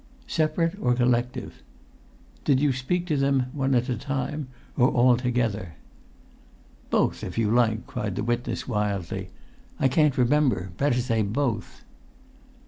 [0.25, 1.61] "Separate or collective?
[2.43, 5.73] Did you speak to them one at a time or all together?"
[6.89, 9.29] "Both, if you like!" cried the witness, wildly.
[9.79, 10.71] "I can't remember.
[10.75, 11.83] Better say both!"